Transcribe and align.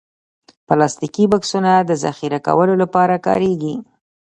پلاستيکي 0.67 1.25
بکسونه 1.31 1.71
د 1.89 1.91
ذخیره 2.03 2.39
کولو 2.47 2.73
لپاره 2.83 3.15
کارېږي. 3.25 3.75